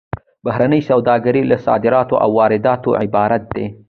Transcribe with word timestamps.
بهرنۍ 0.45 0.81
سوداګري 0.89 1.41
له 1.51 1.57
صادراتو 1.67 2.15
او 2.23 2.29
وارداتو 2.39 2.89
عبارت 3.01 3.43
ده 3.55 3.65